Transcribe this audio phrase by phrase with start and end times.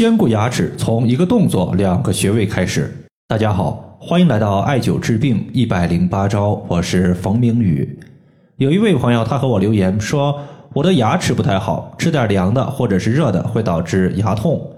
[0.00, 2.90] 坚固牙齿从一个动作、两个穴位开始。
[3.28, 7.98] 大家好，欢迎来到艾灸治病一百零八招，我是冯明宇。
[8.56, 10.40] 有一位朋友，他和我留言说，
[10.72, 14.70] 我的牙齿不太好，吃点凉的或者是热的会导致牙痛，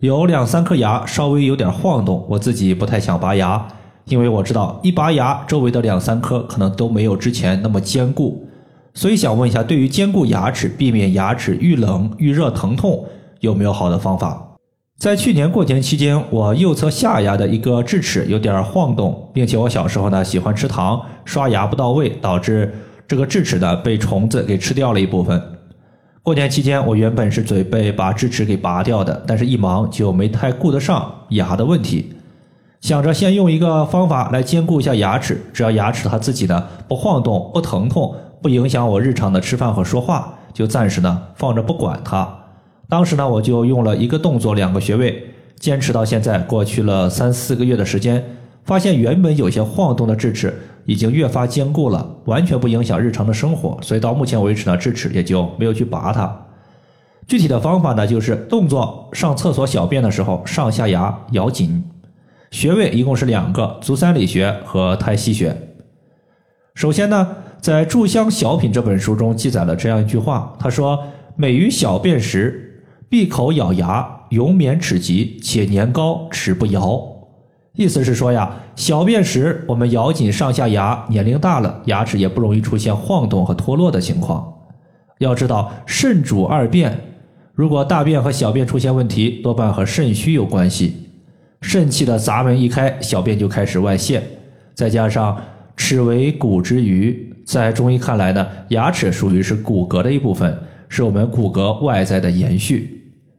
[0.00, 3.66] 有两三颗牙稍微有点晃动，我自己不太想拔牙，
[4.04, 8.46] 因为我知道一拔牙，周围的两三颗可能都没有之前那么坚固。
[8.92, 13.06] 所以想问一下，对于坚固牙齿、避免牙齿遇冷遇热疼痛，
[13.40, 14.44] 有没有好的方法？
[14.98, 22.74] 在去年过年期间，我右侧下牙的一个智齿有点晃动，并且我小时候呢喜欢吃糖，刷牙不到位，导致
[23.06, 25.40] 这个智齿呢被虫子给吃掉了一部分。
[26.20, 32.14] 过年期间，我原本是准备把智齿给拔掉的，但是一忙就没太顾得上牙的问题，
[32.80, 38.12] 想着先用一个方法来兼顾一下牙齿，只要牙齿它自己呢不晃动、不疼痛。
[38.42, 42.37] 不影响我日常的吃饭和说话，就暂时呢放着不管它。
[42.88, 45.22] 当时呢，我就用了一个动作两个穴位，
[45.60, 48.24] 坚持到现在，过去了三四个月的时间，
[48.64, 50.54] 发现原本有些晃动的智齿
[50.86, 53.78] 已经越发坚固了，完全不影响日常的生活。
[53.82, 56.46] 所以到目前为止呢，智齿也就没有去拔它。
[57.26, 61.84] 具体的方法呢，就是动作上厕所小便的时候，上下牙咬紧。
[62.50, 65.54] 穴位一共是两个：足三里穴和太溪穴。
[66.74, 67.28] 首先呢。
[67.60, 71.02] 在《炷香小品》这本书中记载了这样一句话，他说
[71.34, 72.67] ：“每于小便时，
[73.08, 77.00] 闭口咬牙，永免齿疾，且年高齿不摇。”
[77.74, 84.52] 意思是说呀，小便时我们咬紧上下牙，年龄大了，牙齿也不容易出现晃动和脱落的情况。
[85.18, 86.98] 要知道，肾主二便，
[87.54, 91.08] 如果大便和小便出现问题，多半和肾虚有关系。
[91.60, 94.22] 肾气的闸门一开，小便就开始外泄，
[94.74, 95.40] 再加上
[95.76, 97.32] 齿为骨之余。
[97.46, 102.97] 在中医看来呢，牙齿属于是骨骼的一部分，是我们骨骼外在的延续。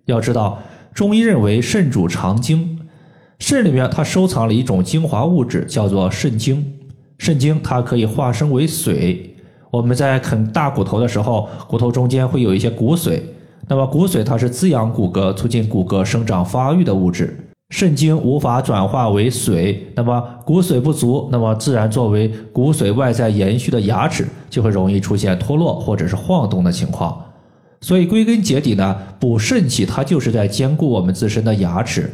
[0.09, 0.59] 要知道，
[0.93, 2.79] 中医认为肾主藏精，
[3.39, 6.73] 肾里面它收藏了一种精华物质，叫做肾精。
[7.17, 9.35] 肾精它可以化生为水。
[9.71, 13.21] 我们在啃大骨头的时候，骨头中间会有一些骨髓，
[13.67, 17.37] 那么骨髓它是滋养骨骼、促进骨骼生长发育的物质。
[17.69, 27.21] 肾精无法转化为水，那么骨髓不足，那么自然作为骨髓外在延续的牙齿就会容易出现脱落或者是晃动的情况。
[27.81, 32.11] 所以归根结底呢，补肾气它就是在兼顾我们自身的牙齿。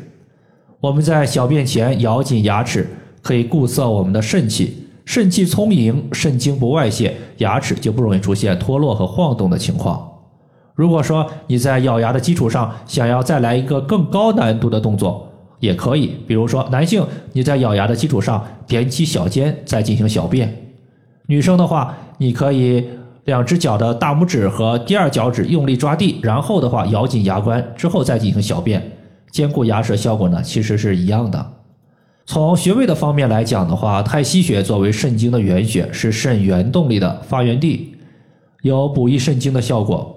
[0.80, 2.88] 我们在小便前咬紧牙齿，
[3.22, 10.08] 可以固涩我们的肾气，肾气充盈，肾精不外泄，牙齿就不容易出现脱落和晃动的情况。
[10.76, 15.28] 如果说你在咬牙的基础上想要再来一个更高难度的动作，
[15.60, 20.48] 也可以，比如说男性，你在咬牙的基础上踮起小尖再进行小便；
[21.28, 22.86] 女生的话，你可以
[23.26, 28.92] 两只脚的大拇指和第二脚趾用力抓地，然后的话咬紧牙关之后再进行小便，
[29.32, 31.54] 兼顾牙齿效果呢，其实是一样的。
[32.28, 37.96] 从穴位的方面来讲的话，太溪穴作为肾经的原穴，是肾原动力的发源地，
[38.62, 40.12] 有补益肾精的效果。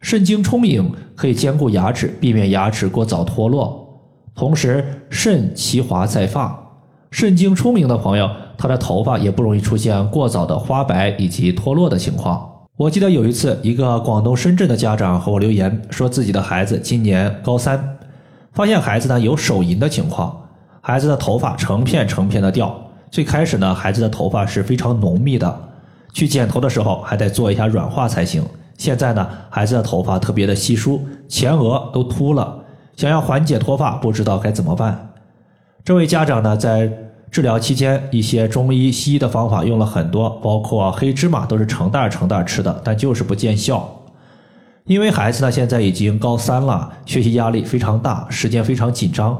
[0.00, 4.00] 肾精充盈可以兼顾牙齿，避免牙齿过早脱落。
[4.34, 6.56] 同时，肾其华在发，
[7.10, 12.47] 肾精充盈的朋友，他的头发也不容易出现过早的花白以及脱落的情况。
[12.78, 17.98] 我记得有一次，一个广东深圳的家长和我留言，说自己的孩子今年高三，
[18.52, 20.40] 发现孩子呢有手淫的情况，
[20.80, 22.72] 孩子的头发成片成片的掉。
[23.10, 25.60] 最开始呢，孩子的头发是非常浓密的，
[26.12, 28.44] 去剪头的时候还得做一下软化才行。
[28.76, 32.60] 现在呢，孩子的头发特别的稀疏，前额都秃了。
[32.94, 35.14] 想要缓解脱发，不知道该怎么办。
[35.82, 36.88] 这位家长呢，在
[37.30, 43.94] 治疗期间，一些中医、西医的方法用了很多，包括黑芝麻，都是成袋成袋吃的，但就是不见效。
[44.84, 49.38] 因为孩子呢，现在已经高三了，学习压力非常大，时间非常紧张。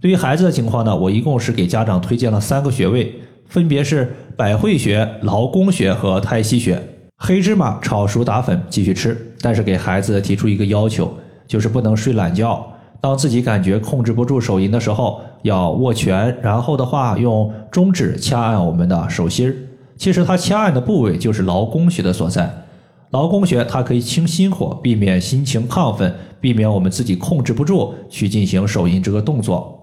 [0.00, 3.12] 对于孩子的情况呢，我一共是给家长推荐了三个穴位，
[3.48, 6.80] 分别是百会穴、劳宫穴和太溪穴。
[7.16, 11.12] 黑芝麻炒熟打粉继续吃，但是给孩子提出一个要求，
[11.48, 12.64] 就是不能睡懒觉。
[13.04, 19.54] 当自己感觉控制不住手淫的时候，要握拳，然后的话用中指掐按我们的手心儿。
[19.98, 22.64] 其实它掐按的部位就是劳宫穴的所在。
[23.10, 29.82] 劳宫穴它可以清心火，避免心情亢奋，避免我们自己控制不住去进行手淫这个动作。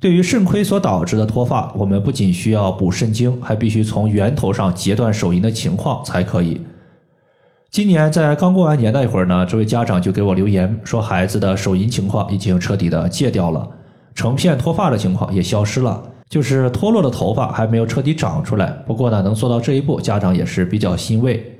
[0.00, 6.58] 对于肾亏所导致的脱发，我们不仅需要补肾精，还必须从源头上截断手淫的情况才可以。
[7.70, 13.64] 今年在刚过完年那一会儿呢，这位家长就给我留言说，孩子的手淫情况已经彻底的戒掉了，
[14.12, 18.66] 成片脱发的情况也消失了，就是脱落的头发还没有彻底长出来。
[18.88, 21.58] 不过呢，能做到这一步，家长也是比较欣慰。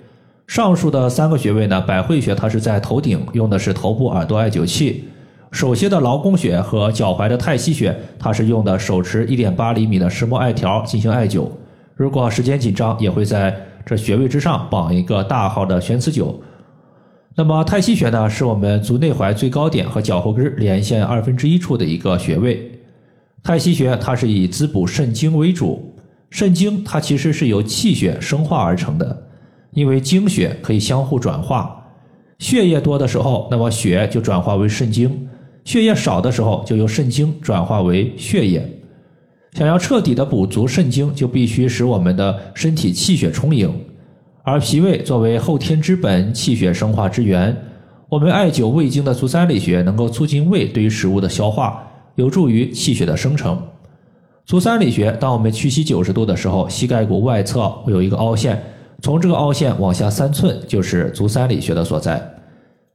[0.49, 5.05] 上述的三个穴位呢，百会穴它是在头顶，用的是头部耳朵艾灸器；
[5.53, 11.47] 手心的劳宫穴和脚踝的太溪穴，它是用的手持一点八厘米的石墨艾条进行艾灸。
[11.95, 16.35] 如果时间紧张，也会在这穴位之上绑一个大号的玄磁灸。
[17.35, 22.71] 那么太溪穴呢，是我们足内踝最高点和脚后跟连线二分之一处的一个穴位。
[23.43, 25.95] 太溪穴它是以滋补肾精为主，
[26.29, 29.23] 肾精它其实是由气血生化而成的，
[29.73, 31.83] 因为精血可以相互转化，
[32.39, 35.29] 血液多的时候，那么血就转化为肾精。
[35.65, 38.80] 血液少的时候，就由肾精转化为血液。
[39.53, 43.73] 想要彻底的补足肾精，就必须使我们的身体气血充盈。
[44.43, 47.55] 而脾胃作为后天之本、气血生化之源，
[48.09, 51.83] 我们艾灸胃经的足三里穴，能够促进胃对于食物的消化，
[52.15, 53.61] 有助于气血的生成。
[54.47, 58.61] 足三里穴，当我们屈膝九十度的时候，膝盖骨外侧会有一个凹陷，
[59.03, 62.21] 从这个凹陷往下三寸，就是足三里穴的所在。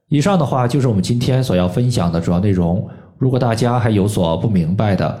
[0.08, 2.86] 以上的话就是我们今天所要分享的主要内容。
[3.18, 5.20] 如果大家还有所不明白的，